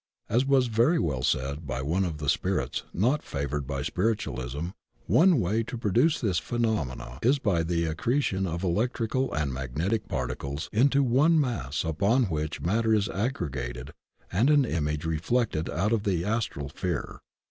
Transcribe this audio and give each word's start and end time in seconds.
As 0.27 0.47
was 0.47 0.65
very 0.65 0.97
well 0.97 1.21
said 1.21 1.67
by 1.67 1.83
one 1.83 2.05
of 2.05 2.17
the 2.17 2.27
"spirits" 2.27 2.81
not 2.91 3.21
favored 3.21 3.67
by 3.67 3.83
spiritualism, 3.83 4.69
one 5.05 5.39
way 5.39 5.61
to 5.61 5.77
pro 5.77 5.91
duce 5.91 6.23
diis 6.23 6.41
phenomenon 6.41 7.19
is 7.21 7.37
by 7.37 7.61
the 7.61 7.85
accretion 7.85 8.47
of 8.47 8.63
electrical 8.63 9.31
and 9.31 9.53
magnetic 9.53 10.07
particles 10.07 10.69
into 10.73 11.03
one 11.03 11.39
mass 11.39 11.83
upon 11.85 12.23
which 12.23 12.61
mat 12.61 12.83
ter 12.83 12.95
is 12.95 13.09
aggregated 13.09 13.91
and 14.31 14.49
an 14.49 14.65
image 14.65 15.05
reflected 15.05 15.69
out 15.69 15.93
of 15.93 16.01
the 16.01 16.25
Astral 16.25 16.69
sphere. 16.69 17.19